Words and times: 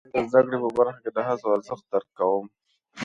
زه 0.03 0.07
د 0.23 0.25
زده 0.31 0.41
کړې 0.45 0.57
په 0.63 0.69
برخه 0.77 0.99
کې 1.03 1.09
د 1.13 1.17
هڅو 1.27 1.47
ارزښت 1.55 1.85
درک 1.91 2.09
کوم. 2.17 2.45